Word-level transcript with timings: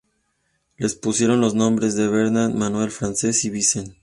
Les 0.79 0.95
pusieron 0.95 1.41
los 1.41 1.53
nombres 1.53 1.93
de 1.93 2.07
Bernat, 2.07 2.51
Manuel, 2.55 2.89
Francesc 2.89 3.43
y 3.45 3.49
Vicent. 3.51 3.93